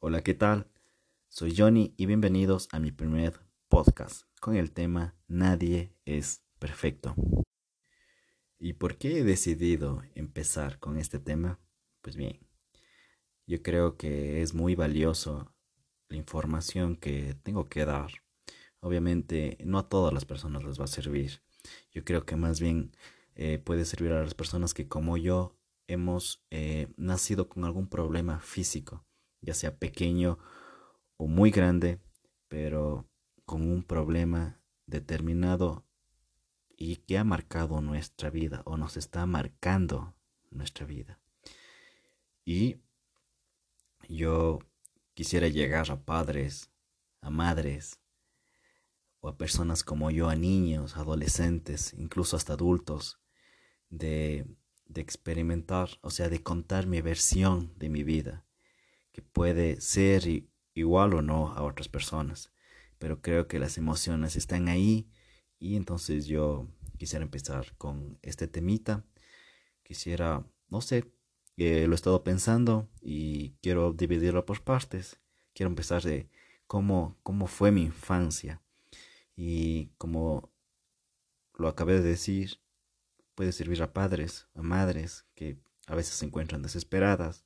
[0.00, 0.70] Hola, ¿qué tal?
[1.28, 7.16] Soy Johnny y bienvenidos a mi primer podcast con el tema Nadie es perfecto.
[8.60, 11.58] ¿Y por qué he decidido empezar con este tema?
[12.00, 12.38] Pues bien,
[13.48, 15.52] yo creo que es muy valioso
[16.08, 18.12] la información que tengo que dar.
[18.78, 21.42] Obviamente no a todas las personas les va a servir.
[21.90, 22.92] Yo creo que más bien
[23.34, 25.58] eh, puede servir a las personas que como yo
[25.88, 29.07] hemos eh, nacido con algún problema físico,
[29.48, 30.38] ya sea pequeño
[31.16, 31.98] o muy grande,
[32.48, 33.08] pero
[33.46, 35.86] con un problema determinado
[36.76, 40.14] y que ha marcado nuestra vida o nos está marcando
[40.50, 41.18] nuestra vida.
[42.44, 42.76] Y
[44.06, 44.58] yo
[45.14, 46.70] quisiera llegar a padres,
[47.22, 48.00] a madres,
[49.20, 53.18] o a personas como yo, a niños, adolescentes, incluso hasta adultos,
[53.88, 54.46] de,
[54.84, 58.44] de experimentar, o sea, de contar mi versión de mi vida,
[59.22, 62.52] puede ser igual o no a otras personas,
[62.98, 65.08] pero creo que las emociones están ahí
[65.58, 69.04] y entonces yo quisiera empezar con este temita,
[69.82, 71.04] quisiera, no sé,
[71.56, 75.20] eh, lo he estado pensando y quiero dividirlo por partes,
[75.54, 76.28] quiero empezar de
[76.66, 78.62] cómo, cómo fue mi infancia.
[79.36, 80.52] Y como
[81.54, 82.60] lo acabé de decir,
[83.34, 87.44] puede servir a padres, a madres que a veces se encuentran desesperadas,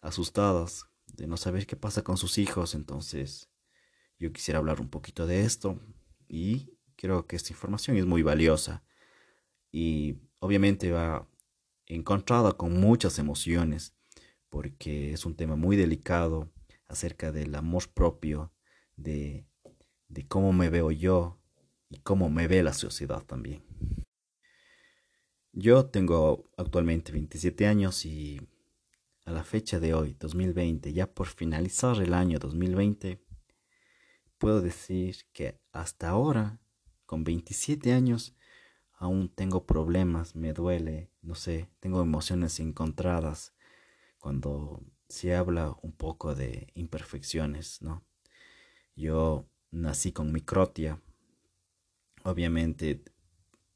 [0.00, 2.74] asustadas de no saber qué pasa con sus hijos.
[2.74, 3.50] Entonces,
[4.18, 5.80] yo quisiera hablar un poquito de esto
[6.28, 8.84] y creo que esta información es muy valiosa
[9.70, 11.28] y obviamente va
[11.86, 13.94] encontrada con muchas emociones
[14.48, 16.52] porque es un tema muy delicado
[16.86, 18.52] acerca del amor propio,
[18.96, 19.46] de,
[20.08, 21.40] de cómo me veo yo
[21.88, 23.64] y cómo me ve la sociedad también.
[25.52, 28.40] Yo tengo actualmente 27 años y
[29.24, 33.22] a la fecha de hoy, 2020, ya por finalizar el año 2020,
[34.38, 36.60] puedo decir que hasta ahora,
[37.06, 38.34] con 27 años,
[38.92, 43.54] aún tengo problemas, me duele, no sé, tengo emociones encontradas
[44.18, 48.04] cuando se habla un poco de imperfecciones, ¿no?
[48.94, 51.00] Yo nací con microtia.
[52.24, 53.02] Obviamente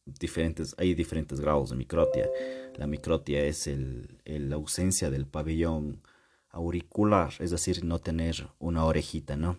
[0.07, 2.31] diferentes, hay diferentes grados de microtia.
[2.77, 6.03] La microtia es el, la ausencia del pabellón
[6.51, 9.59] auricular, es decir, no tener una orejita, ¿no?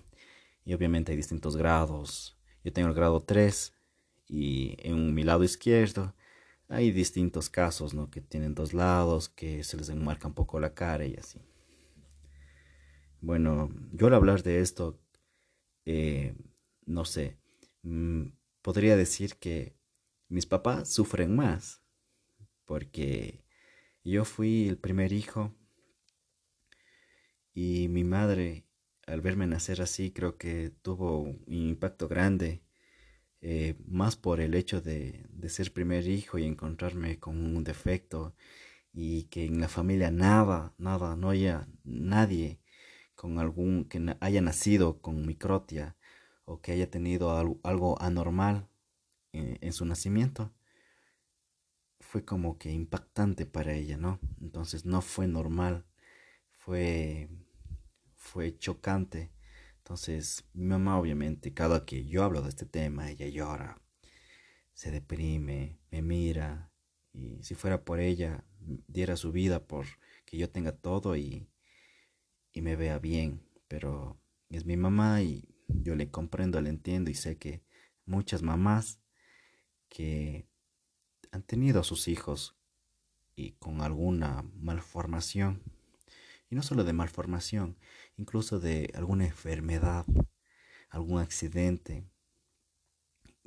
[0.66, 2.38] Y obviamente hay distintos grados.
[2.64, 3.74] Yo tengo el grado 3
[4.28, 6.16] y en mi lado izquierdo
[6.70, 8.10] hay distintos casos, ¿no?
[8.10, 11.40] Que tienen dos lados, que se les enmarca un poco la cara y así.
[13.22, 15.00] Bueno, yo al hablar de esto,
[15.86, 16.36] eh,
[16.86, 17.38] no sé,
[17.84, 18.28] mm,
[18.62, 19.77] podría decir que
[20.30, 21.82] mis papás sufren más
[22.66, 23.44] porque
[24.04, 25.56] yo fui el primer hijo
[27.54, 28.66] y mi madre
[29.06, 32.64] al verme nacer así creo que tuvo un impacto grande
[33.42, 38.36] eh, más por el hecho de, de, ser primer hijo y encontrarme con un defecto
[38.94, 42.60] y que en la familia nada, nada, no haya nadie
[43.16, 45.96] con algún que haya nacido con microtia
[46.46, 47.32] o que haya tenido
[47.64, 48.68] algo anormal
[49.34, 50.54] eh, en su nacimiento,
[52.00, 54.20] fue como que impactante para ella, ¿no?
[54.42, 55.86] Entonces no fue normal,
[56.52, 57.30] fue,
[58.16, 59.32] fue chocante.
[59.80, 63.82] Entonces mi mamá obviamente, cada que yo hablo de este tema, ella llora,
[64.74, 66.72] se deprime, me mira,
[67.14, 68.46] y si fuera por ella,
[68.88, 69.86] diera su vida por
[70.26, 71.48] que yo tenga todo y,
[72.52, 77.16] y me vea bien, pero es mi mamá y yo le comprendo, le entiendo y
[77.16, 77.64] sé que
[78.06, 79.00] muchas mamás
[79.90, 80.48] que
[81.32, 82.56] han tenido a sus hijos
[83.36, 85.62] y con alguna malformación,
[86.50, 87.78] y no solo de malformación,
[88.18, 90.06] incluso de alguna enfermedad,
[90.90, 92.06] algún accidente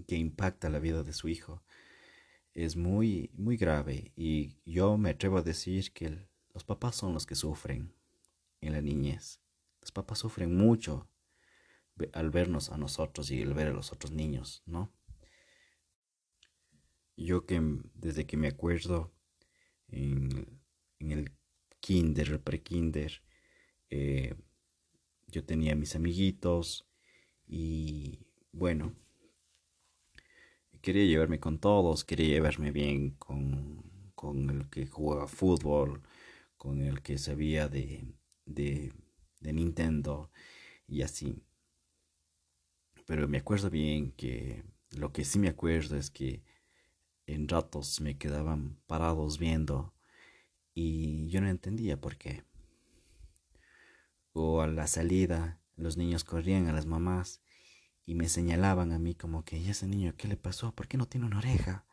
[0.07, 1.63] que impacta la vida de su hijo,
[2.55, 7.27] es muy, muy grave y yo me atrevo a decir que los papás son los
[7.27, 7.95] que sufren
[8.61, 9.41] en la niñez.
[9.81, 11.09] Los papás sufren mucho
[12.13, 14.93] al vernos a nosotros y al ver a los otros niños, ¿no?
[17.21, 17.61] Yo que
[17.95, 19.13] desde que me acuerdo
[19.89, 20.59] en,
[21.01, 21.31] el
[21.79, 23.23] kinder, el pre-kinder,
[23.91, 24.35] eh,
[25.27, 26.87] yo tenía mis amiguitos
[27.47, 28.21] y
[28.53, 28.95] bueno,
[30.81, 33.85] quería llevarme con todos, quería llevarme bien con,
[34.15, 36.03] con el que jugaba fútbol,
[36.57, 38.03] con el que sabía de,
[38.47, 38.95] de,
[39.41, 40.31] de Nintendo
[40.89, 41.43] y así.
[43.05, 46.43] Pero me acuerdo bien que lo que sí me acuerdo es que
[47.35, 49.95] en ratos me quedaban parados viendo
[50.75, 52.45] y yo no entendía por qué.
[54.33, 57.43] o a la salida los niños corrían a las mamás
[58.07, 60.75] y me señalaban a mí como que, ¿y ese niño qué le pasó?
[60.75, 61.87] ¿Por qué no tiene una oreja?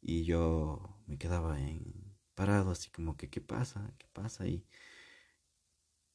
[0.00, 3.94] Y yo me quedaba en, parado así como que, ¿qué pasa?
[3.98, 4.46] ¿Qué pasa?
[4.46, 4.66] Y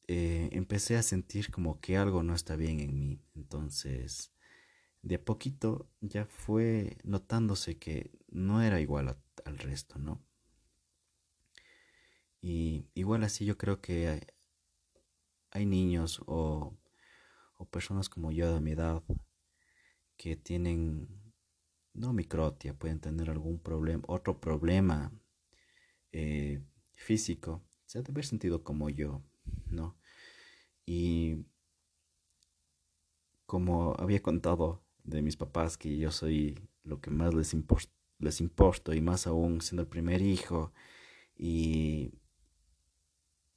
[0.06, 3.22] eh, empecé a sentir como que algo no está bien en mí.
[3.34, 4.33] Entonces,
[5.04, 10.24] de a poquito ya fue notándose que no era igual al resto, ¿no?
[12.40, 14.26] Y igual así yo creo que
[15.50, 16.76] hay, niños o,
[17.58, 19.02] o, personas como yo de mi edad
[20.16, 21.08] que tienen,
[21.92, 25.12] no microtia, pueden tener algún problema, otro problema
[26.12, 26.62] eh,
[26.94, 29.22] físico, se ha de haber sentido como yo,
[29.70, 29.96] ¿no?
[30.86, 31.46] Y
[33.46, 37.54] como había contado de mis papás que yo soy lo que más les,
[38.18, 40.72] les importo y más aún siendo el primer hijo
[41.36, 42.12] y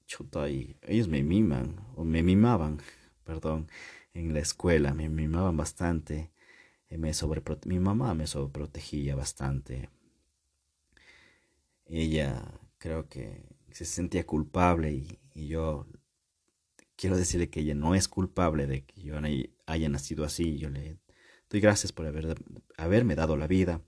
[0.05, 2.79] chuta y ellos me miman o me mimaban
[3.23, 3.67] perdón
[4.13, 6.31] en la escuela me mimaban bastante
[6.89, 7.11] eh, me
[7.65, 9.89] mi mamá me sobreprotegía bastante.
[11.85, 12.43] Ella
[12.77, 15.87] creo que se sentía culpable y, y yo
[16.95, 19.15] quiero decirle que ella no es culpable de que yo
[19.65, 20.97] haya nacido así yo le
[21.49, 22.35] Gracias por haber,
[22.77, 23.81] haberme dado la vida,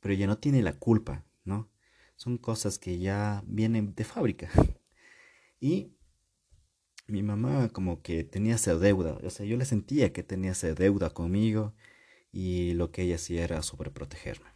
[0.00, 1.70] pero ella no tiene la culpa, ¿no?
[2.16, 4.50] Son cosas que ya vienen de fábrica.
[5.60, 5.94] Y
[7.06, 10.74] mi mamá como que tenía esa deuda, o sea, yo le sentía que tenía esa
[10.74, 11.74] deuda conmigo
[12.32, 14.46] y lo que ella hacía era sobreprotegerme.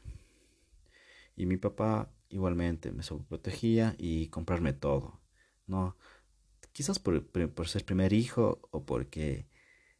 [1.37, 5.21] Y mi papá igualmente me sobreprotegía y comprarme todo,
[5.67, 5.97] ¿no?
[6.73, 9.47] Quizás por, por ser primer hijo o porque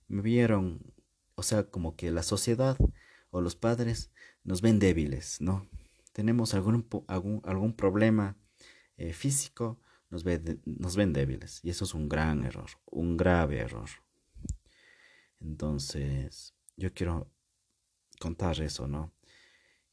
[0.09, 0.93] me vieron
[1.39, 2.77] o sea, como que la sociedad
[3.31, 4.11] o los padres
[4.43, 5.69] nos ven débiles, ¿no?
[6.13, 8.37] Tenemos algún, algún, algún problema
[8.97, 9.79] eh, físico,
[10.11, 10.25] nos,
[10.65, 11.61] nos ven débiles.
[11.63, 13.89] Y eso es un gran error, un grave error.
[15.39, 17.31] Entonces, yo quiero
[18.19, 19.13] contar eso, ¿no?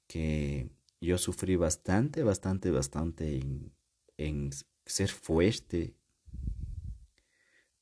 [0.08, 3.40] Que yo sufrí bastante, bastante, bastante
[4.18, 4.50] en
[4.84, 5.94] ser fuerte.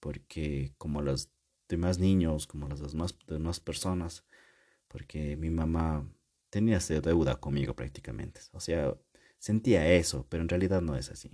[0.01, 1.29] Porque como los
[1.77, 4.25] más niños como las demás, demás personas,
[4.87, 6.07] porque mi mamá
[6.49, 8.41] tenía esa deuda conmigo prácticamente.
[8.51, 8.95] O sea,
[9.39, 11.31] sentía eso, pero en realidad no es así.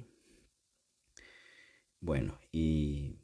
[2.01, 3.17] Bueno, y,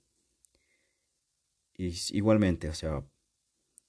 [1.77, 3.03] igualmente, o sea,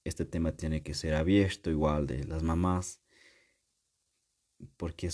[0.05, 3.01] este tema tiene que ser abierto igual de las mamás
[4.77, 5.09] porque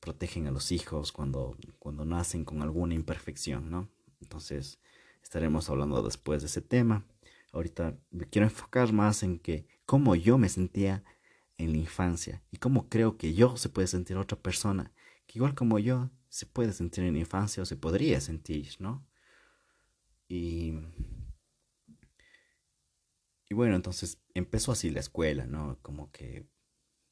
[0.00, 3.88] protegen a los hijos cuando, cuando nacen con alguna imperfección, ¿no?
[4.20, 4.78] Entonces
[5.22, 7.04] estaremos hablando después de ese tema.
[7.52, 11.04] Ahorita me quiero enfocar más en que cómo yo me sentía
[11.56, 14.92] en la infancia y cómo creo que yo se puede sentir otra persona
[15.26, 19.06] que igual como yo se puede sentir en la infancia o se podría sentir, ¿no?
[20.28, 20.74] Y,
[23.48, 25.78] y bueno, entonces empezó así la escuela, ¿no?
[25.82, 26.46] Como que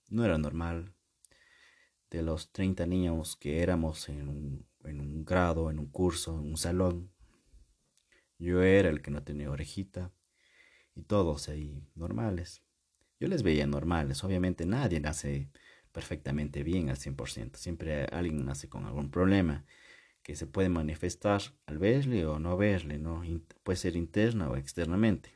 [0.08, 0.94] no era normal.
[2.10, 6.46] De los 30 niños que éramos en un, en un grado, en un curso, en
[6.46, 7.12] un salón,
[8.38, 10.12] yo era el que no tenía orejita
[10.96, 12.62] y todos ahí normales.
[13.20, 15.48] Yo les veía normales, obviamente nadie nace
[15.92, 19.64] perfectamente bien al 100%, siempre alguien nace con algún problema
[20.22, 23.22] que se puede manifestar al verle o no verle, ¿no?
[23.62, 25.30] puede ser interna o externamente.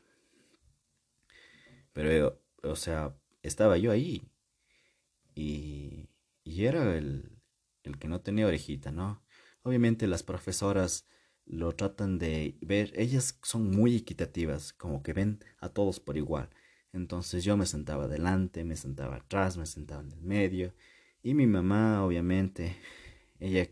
[1.93, 4.29] Pero, o sea, estaba yo ahí
[5.33, 6.09] y,
[6.43, 7.41] y era el,
[7.83, 9.23] el que no tenía orejita, ¿no?
[9.63, 11.07] Obviamente las profesoras
[11.51, 16.49] lo tratan de ver, ellas son muy equitativas, como que ven a todos por igual.
[16.93, 20.73] Entonces yo me sentaba adelante, me sentaba atrás, me sentaba en el medio.
[21.23, 22.77] Y mi mamá, obviamente,
[23.39, 23.69] ella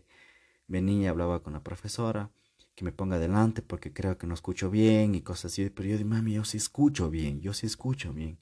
[0.68, 2.30] venía y hablaba con la profesora,
[2.74, 5.70] que me ponga adelante porque creo que no escucho bien y cosas así.
[5.70, 8.38] Pero yo digo, mami, yo sí escucho bien, yo sí escucho bien.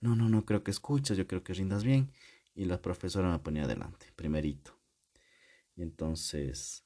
[0.00, 2.12] No, no, no creo que escuchas, yo creo que rindas bien.
[2.54, 4.78] Y la profesora me ponía adelante, primerito.
[5.76, 6.85] Y entonces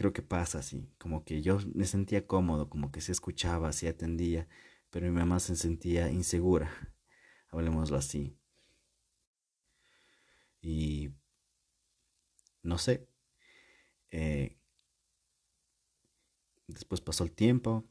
[0.00, 3.86] creo que pasa así, como que yo me sentía cómodo, como que se escuchaba, se
[3.86, 4.48] atendía,
[4.88, 6.70] pero mi mamá se sentía insegura,
[7.50, 8.34] hablemoslo así.
[10.62, 11.10] Y
[12.62, 13.10] no sé,
[14.10, 14.56] eh,
[16.66, 17.84] después pasó el tiempo,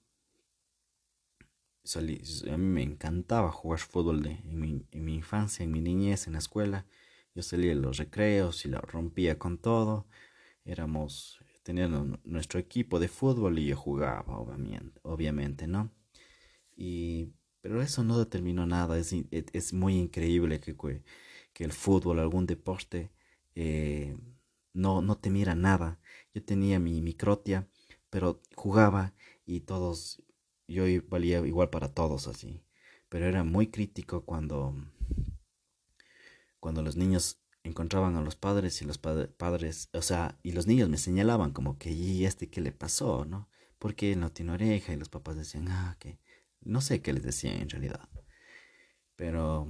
[1.84, 6.34] salí, a mí me encantaba jugar fútbol de, en, mi, infancia, en mi niñez, en
[6.34, 6.88] la escuela.
[7.36, 10.08] Yo salía en los recreos y la rompía con todo.
[10.66, 11.40] Éramos
[11.70, 15.92] teníamos nuestro equipo de fútbol y yo jugaba, obviamente, obviamente ¿no?
[16.76, 17.30] Y,
[17.62, 20.76] pero eso no determinó nada, es, es muy increíble que,
[21.54, 23.12] que el fútbol, algún deporte,
[23.54, 24.18] eh,
[24.74, 26.00] no, no te mira nada.
[26.34, 27.68] Yo tenía mi microtia,
[28.10, 29.14] pero jugaba
[29.46, 30.24] y todos,
[30.68, 32.64] yo valía igual para todos así.
[33.10, 34.74] Pero era muy crítico cuando,
[36.60, 40.90] cuando los niños encontraban a los padres y los padres, o sea, y los niños
[40.90, 43.50] me señalaban como que, ¿y este qué le pasó, no?
[43.80, 46.20] Porque él no tiene oreja y los papás decían, ah, que
[46.62, 48.10] no sé qué les decían en realidad.
[49.16, 49.68] Pero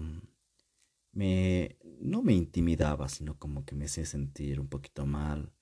[1.11, 5.53] me, no me intimidaba, sino como que me hacía sentir un poquito mal,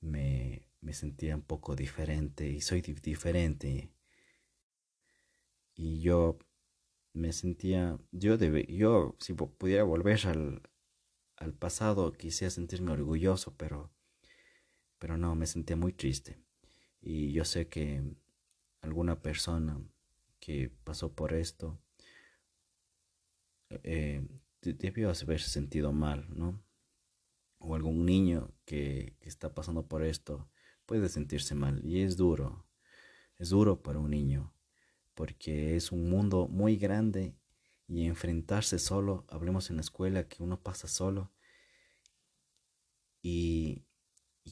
[0.00, 3.92] me, me sentía un poco diferente y soy diferente.
[5.74, 6.38] Y yo
[7.12, 10.62] me sentía, yo, debe, yo si pudiera volver al,
[11.36, 13.90] al pasado quisiera sentirme orgulloso, pero,
[14.98, 16.38] pero no, me sentía muy triste.
[17.00, 18.02] Y yo sé que
[18.80, 19.80] alguna persona
[20.40, 21.78] que pasó por esto
[23.70, 24.26] eh,
[24.62, 26.62] debió haberse sentido mal, ¿no?
[27.58, 30.48] O algún niño que, que está pasando por esto
[30.86, 31.84] puede sentirse mal.
[31.84, 32.66] Y es duro,
[33.38, 34.54] es duro para un niño,
[35.14, 37.34] porque es un mundo muy grande
[37.88, 41.30] y enfrentarse solo, hablemos en la escuela que uno pasa solo
[43.22, 43.84] y,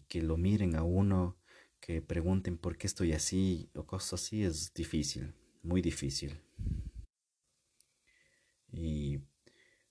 [0.09, 1.37] que lo miren a uno,
[1.81, 6.41] que pregunten por qué estoy así o cosas así es difícil, muy difícil.
[8.73, 9.21] Y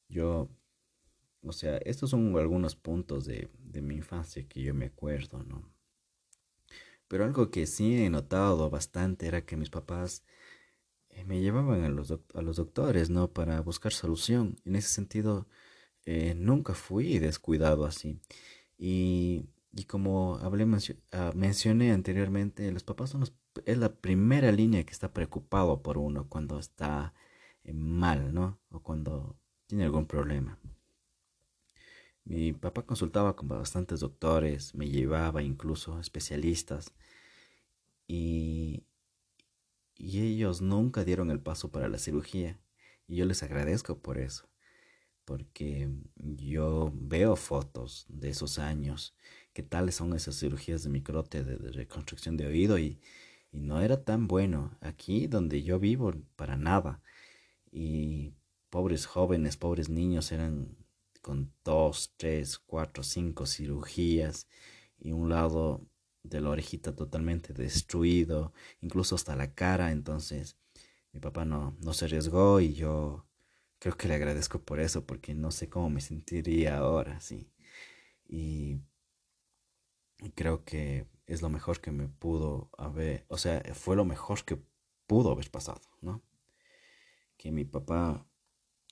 [0.09, 0.49] yo,
[1.41, 5.73] o sea, estos son algunos puntos de, de mi infancia que yo me acuerdo, ¿no?
[7.07, 10.23] Pero algo que sí he notado bastante era que mis papás
[11.25, 13.31] me llevaban a los, a los doctores, ¿no?
[13.31, 14.57] Para buscar solución.
[14.65, 15.47] En ese sentido,
[16.05, 18.19] eh, nunca fui descuidado así.
[18.77, 20.67] Y, y como hablé,
[21.11, 23.23] ah, mencioné anteriormente, los papás son
[23.65, 27.13] es la primera línea que está preocupado por uno cuando está
[27.63, 28.59] eh, mal, ¿no?
[28.69, 30.59] O cuando tiene algún problema.
[32.25, 36.93] Mi papá consultaba con bastantes doctores, me llevaba incluso especialistas
[38.07, 38.83] y,
[39.95, 42.59] y ellos nunca dieron el paso para la cirugía
[43.07, 44.47] y yo les agradezco por eso
[45.25, 49.15] porque yo veo fotos de esos años,
[49.53, 52.99] qué tales son esas cirugías de microte de, reconstrucción de oído y,
[53.51, 57.01] y, no era tan bueno aquí donde yo vivo para nada
[57.71, 58.33] y
[58.69, 60.75] pobres jóvenes, pobres niños eran
[61.21, 64.47] con dos, tres, cuatro, cinco cirugías
[64.99, 65.85] y un lado
[66.23, 69.91] de la orejita totalmente destruido, incluso hasta la cara.
[69.91, 70.57] Entonces
[71.13, 73.25] mi papá no, no se arriesgó y yo
[73.83, 77.51] creo que le agradezco por eso, porque no sé cómo me sentiría ahora, sí.
[78.27, 78.81] Y,
[80.35, 84.57] creo que es lo mejor que me pudo haber, o sea, fue lo mejor que
[85.07, 86.23] pudo haber pasado, ¿no?
[87.37, 88.25] Que mi papá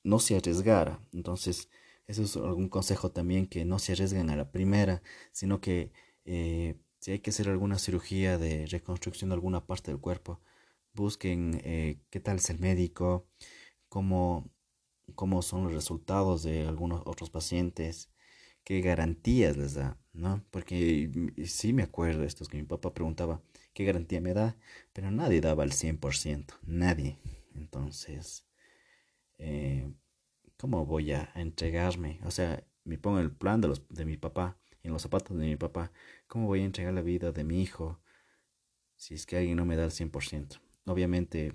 [0.03, 0.99] no se arriesgara.
[1.13, 1.69] Entonces,
[2.07, 5.91] eso es algún consejo también, que no se arriesguen a la primera, sino que
[6.25, 10.39] eh, si hay que hacer alguna cirugía de reconstrucción de alguna parte del cuerpo,
[10.93, 13.27] busquen eh, qué tal es el médico,
[13.89, 14.51] cómo,
[15.15, 18.11] cómo son los resultados de algunos otros pacientes,
[18.63, 20.45] qué garantías les da, ¿no?
[20.51, 21.09] Porque
[21.45, 23.41] sí me acuerdo esto, es que mi papá preguntaba
[23.73, 24.55] qué garantía me da,
[24.93, 27.17] pero nadie daba el 100%, nadie.
[27.55, 28.45] Entonces,
[29.39, 29.91] eh,
[30.57, 32.19] ¿cómo voy a entregarme?
[32.25, 35.45] O sea, me pongo el plan de, los, de mi papá, en los zapatos de
[35.45, 35.91] mi papá,
[36.27, 37.99] ¿cómo voy a entregar la vida de mi hijo
[38.95, 40.61] si es que alguien no me da el 100%?
[40.85, 41.53] Obviamente,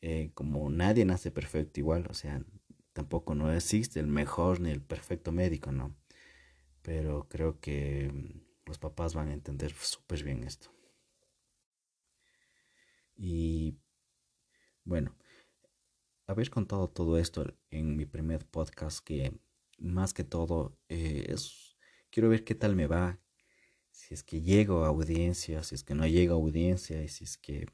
[0.00, 2.42] eh, como nadie nace perfecto igual, o sea,
[2.92, 5.96] tampoco no existe el mejor ni el perfecto médico, ¿no?
[6.82, 10.70] Pero creo que mm, los papás van a entender súper bien esto.
[13.16, 13.76] Y
[14.84, 15.14] bueno,
[16.26, 19.32] haber contado todo esto en mi primer podcast, que
[19.78, 21.67] más que todo eh, es,
[22.10, 23.18] quiero ver qué tal me va,
[23.90, 27.24] si es que llego a audiencia, si es que no llego a audiencia, y si
[27.24, 27.66] es que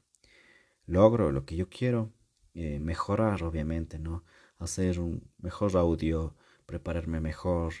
[0.85, 2.13] logro lo que yo quiero,
[2.53, 4.23] eh, mejorar obviamente, ¿no?
[4.59, 7.73] hacer un mejor audio, prepararme mejor,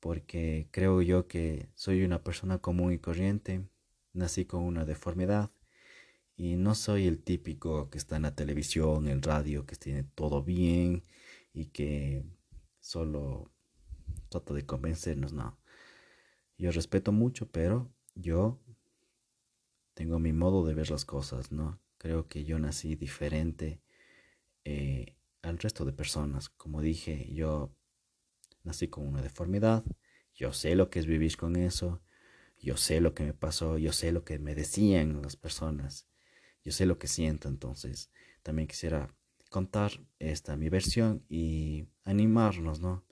[0.00, 3.68] porque creo yo que soy una persona común y corriente,
[4.12, 5.50] nací con una deformidad
[6.36, 10.04] y no soy el típico que está en la televisión, en el radio, que tiene
[10.04, 11.04] todo bien
[11.52, 12.24] y que
[12.80, 13.52] solo
[14.30, 15.58] trata de convencernos, no.
[16.56, 18.58] Yo respeto mucho, pero yo
[19.94, 21.78] tengo mi modo de ver las cosas, ¿no?
[21.98, 23.82] Creo que yo nací diferente
[24.64, 26.48] eh, al resto de personas.
[26.48, 27.74] Como dije, yo
[28.64, 29.84] nací con una deformidad,
[30.34, 32.00] yo sé lo que es vivir con eso,
[32.58, 36.06] yo sé lo que me pasó, yo sé lo que me decían las personas,
[36.64, 38.10] yo sé lo que siento, entonces
[38.42, 39.14] también quisiera
[39.50, 43.04] contar esta mi versión y animarnos, ¿no?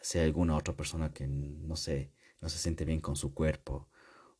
[0.00, 3.88] Si alguna otra persona que no sé, no se siente bien con su cuerpo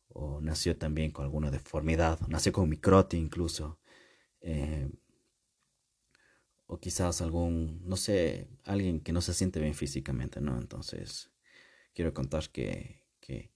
[0.09, 3.79] o nació también con alguna deformidad, nació con microtia incluso,
[4.41, 4.89] eh,
[6.67, 10.57] o quizás algún, no sé, alguien que no se siente bien físicamente, ¿no?
[10.57, 11.31] Entonces,
[11.93, 13.51] quiero contar que, que,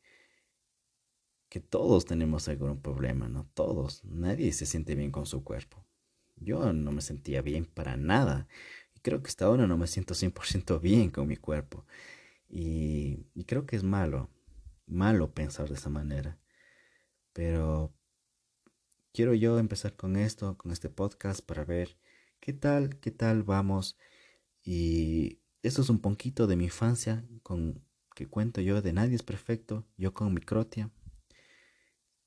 [1.49, 3.49] que todos tenemos algún problema, ¿no?
[3.53, 5.85] Todos, nadie se siente bien con su cuerpo.
[6.35, 8.47] Yo no me sentía bien para nada.
[9.05, 11.85] Creo que hasta ahora no me siento 100% bien con mi cuerpo.
[12.49, 14.31] Y, y creo que es malo,
[14.87, 16.39] malo pensar de esa manera.
[17.31, 17.93] Pero
[19.13, 21.99] quiero yo empezar con esto, con este podcast, para ver
[22.39, 23.95] qué tal, qué tal vamos.
[24.63, 27.85] Y esto es un poquito de mi infancia, con
[28.15, 30.89] que cuento yo de Nadie es Perfecto, yo con mi crotia.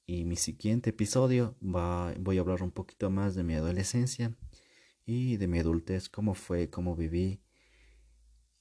[0.06, 4.37] Y mi siguiente episodio va, voy a hablar un poquito más de mi adolescencia
[5.09, 7.41] y de mi adultez, cómo fue, cómo viví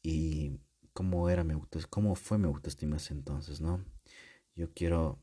[0.01, 0.61] y
[0.93, 1.53] cómo era mi
[1.89, 3.83] cómo fue mi autoestima ese entonces, ¿no?
[4.55, 5.21] Yo quiero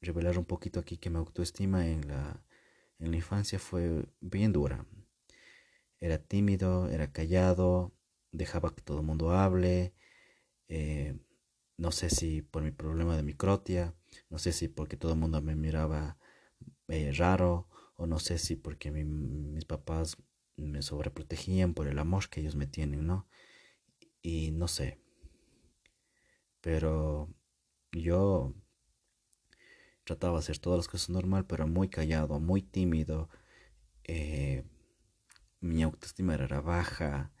[0.00, 2.42] revelar un poquito aquí que mi autoestima en la,
[2.98, 4.86] en la infancia fue bien dura.
[6.00, 7.92] Era tímido, era callado,
[8.32, 9.92] dejaba que todo el mundo hable.
[10.68, 11.14] Eh,
[11.76, 13.94] no sé si por mi problema de microtia,
[14.30, 16.16] no sé si porque todo el mundo me miraba
[16.88, 20.16] eh, raro, o no sé si porque mis papás
[20.56, 23.26] me sobreprotegían por el amor que ellos me tienen, ¿no?
[24.22, 24.98] Y no sé.
[26.60, 27.28] Pero
[27.92, 28.54] yo
[30.04, 33.28] trataba de hacer todas las cosas normal, pero muy callado, muy tímido.
[34.04, 34.64] Eh,
[35.60, 37.32] mi autoestima era baja.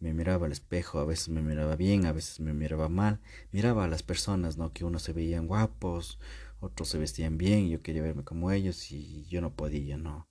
[0.00, 3.20] Me miraba al espejo, a veces me miraba bien, a veces me miraba mal.
[3.52, 4.72] Miraba a las personas, ¿no?
[4.72, 6.18] Que unos se veían guapos,
[6.60, 10.28] otros se vestían bien, yo quería verme como ellos y yo no podía, ¿no?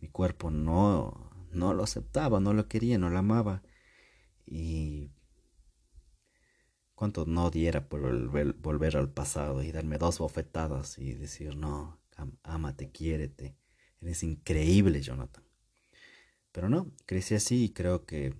[0.00, 3.62] Mi cuerpo no, no lo aceptaba, no lo quería, no lo amaba.
[4.46, 5.10] Y
[6.94, 8.00] cuánto no diera por
[8.58, 12.00] volver, al pasado y darme dos bofetadas y decir, no,
[12.42, 13.56] amate, quiérete,
[14.00, 15.44] eres increíble, Jonathan.
[16.52, 18.34] Pero no, crecí así y creo que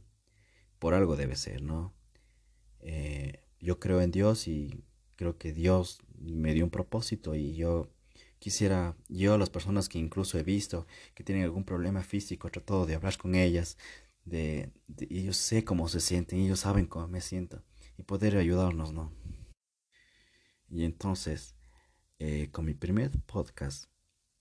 [0.78, 1.94] por algo debe ser, ¿no?
[2.80, 4.84] Eh, yo creo en Dios y
[5.16, 7.93] creo que Dios me dio un propósito y yo
[8.44, 12.94] quisiera, yo las personas que incluso he visto que tienen algún problema físico, tratado de
[12.94, 13.78] hablar con ellas,
[14.26, 17.62] de, de ellos sé cómo se sienten, ellos saben cómo me siento
[17.96, 19.14] y poder ayudarnos, ¿no?
[20.68, 21.54] Y entonces,
[22.18, 23.86] eh, con mi primer podcast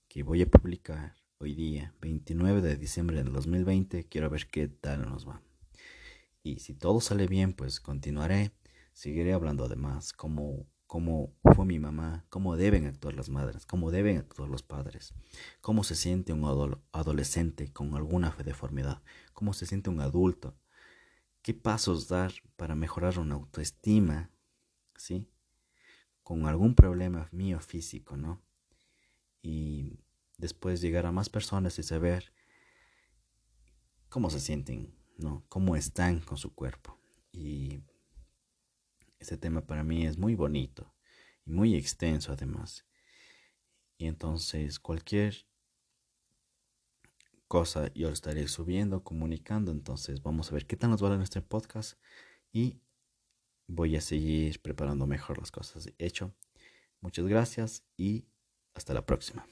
[0.09, 5.03] que voy a publicar hoy día, 29 de diciembre del 2020, quiero ver qué tal
[5.07, 5.41] nos va.
[6.43, 8.51] Y si todo sale bien, pues continuaré,
[8.91, 14.19] seguiré hablando además cómo, cómo fue mi mamá, cómo deben actuar las madres, cómo deben
[14.19, 15.15] actuar los padres,
[15.59, 19.01] cómo se siente un adolescente con alguna deformidad,
[19.33, 20.55] cómo se siente un adulto
[21.41, 24.29] qué pasos dar para mejorar una autoestima,
[24.95, 25.27] ¿sí?
[26.21, 28.43] Con algún problema mío físico, ¿no?
[29.41, 29.99] Y
[30.37, 32.31] después llegar a más personas y saber
[34.09, 35.43] cómo se sienten, ¿no?
[35.49, 36.99] Cómo están con su cuerpo.
[37.31, 37.81] Y
[39.23, 40.93] ese tema para mí es muy bonito
[41.45, 42.85] y muy extenso además.
[43.97, 45.47] Y entonces cualquier
[47.47, 49.71] cosa yo lo estaré subiendo, comunicando.
[49.71, 51.99] Entonces vamos a ver qué tal nos va en este podcast
[52.51, 52.81] y
[53.67, 55.91] voy a seguir preparando mejor las cosas.
[55.97, 56.33] Hecho,
[57.01, 58.25] muchas gracias y
[58.73, 59.47] hasta la próxima.